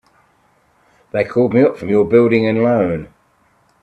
[1.11, 3.13] They called me up from your Building and Loan.